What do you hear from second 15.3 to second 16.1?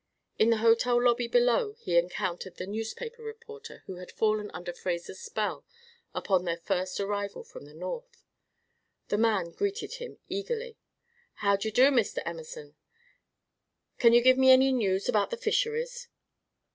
fisheries?"